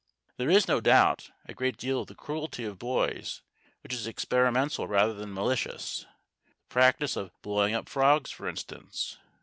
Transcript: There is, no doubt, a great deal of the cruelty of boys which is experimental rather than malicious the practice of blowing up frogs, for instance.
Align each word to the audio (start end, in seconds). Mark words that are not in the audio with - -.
There 0.37 0.49
is, 0.49 0.67
no 0.67 0.81
doubt, 0.81 1.29
a 1.45 1.53
great 1.53 1.77
deal 1.77 2.01
of 2.01 2.07
the 2.07 2.15
cruelty 2.15 2.65
of 2.65 2.79
boys 2.79 3.43
which 3.83 3.93
is 3.93 4.07
experimental 4.07 4.87
rather 4.87 5.13
than 5.13 5.31
malicious 5.31 6.07
the 6.47 6.69
practice 6.69 7.15
of 7.15 7.39
blowing 7.43 7.75
up 7.75 7.87
frogs, 7.87 8.31
for 8.31 8.49
instance. 8.49 9.19